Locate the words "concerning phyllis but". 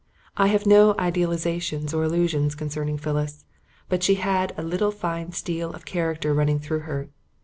2.55-4.01